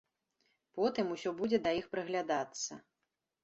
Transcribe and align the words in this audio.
Потым 0.79 1.11
усё 1.17 1.35
будзе 1.43 1.61
да 1.67 1.77
іх 1.83 1.93
прыглядацца. 1.95 2.83